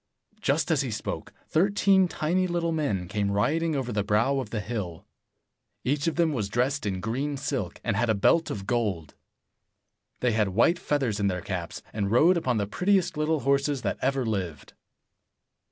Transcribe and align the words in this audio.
Just 0.39 0.71
as 0.71 0.81
he 0.81 0.89
spoke, 0.89 1.31
thirteen 1.47 2.07
tiny 2.07 2.47
little 2.47 2.71
men 2.71 3.07
came 3.07 3.29
riding 3.29 3.75
over 3.75 3.91
the 3.91 4.03
brow 4.03 4.39
of 4.39 4.49
the 4.49 4.59
hill. 4.59 5.05
Each 5.83 6.07
of 6.07 6.15
them 6.15 6.33
was 6.33 6.49
dressed 6.49 6.87
in 6.87 6.99
green 7.01 7.37
silk, 7.37 7.79
and 7.83 7.95
had 7.95 8.09
a 8.09 8.15
belt 8.15 8.49
of 8.49 8.65
gold. 8.65 9.13
They 10.19 10.31
had 10.31 10.49
white 10.57 10.79
feathers 10.79 11.19
in 11.19 11.27
their 11.27 11.41
caps, 11.43 11.83
and 11.93 12.09
rode 12.09 12.35
upon 12.35 12.57
the 12.57 12.65
prettiest 12.65 13.15
little 13.15 13.41
horses 13.41 13.83
that 13.83 13.99
ever 14.01 14.25
lived. 14.25 14.73